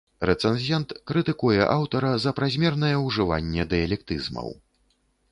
Рэцэнзент 0.27 0.93
крытыкуе 1.09 1.59
аўтара 1.73 2.13
за 2.23 2.33
празмернае 2.39 2.91
ўжыванне 3.01 3.67
дыялектызмаў. 3.75 4.49